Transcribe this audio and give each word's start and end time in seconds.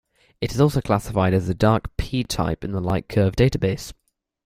It 0.41 0.51
is 0.51 0.59
also 0.59 0.81
classified 0.81 1.35
as 1.35 1.47
a 1.47 1.53
dark 1.53 1.95
P-type 1.97 2.63
in 2.63 2.71
the 2.71 2.81
"Lightcurve 2.81 3.35
Data 3.35 3.59
Base". 3.59 3.93